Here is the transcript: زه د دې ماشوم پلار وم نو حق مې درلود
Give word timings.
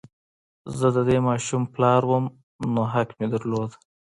زه 0.77 0.87
د 0.95 0.97
دې 1.09 1.17
ماشوم 1.27 1.63
پلار 1.73 2.01
وم 2.05 2.25
نو 2.73 2.81
حق 2.93 3.09
مې 3.17 3.27
درلود 3.33 3.71